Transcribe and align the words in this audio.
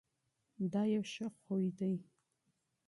دا 0.73 0.81
یو 0.93 1.03
مثبت 1.05 1.33
عادت 1.47 1.73
دی. 1.77 1.93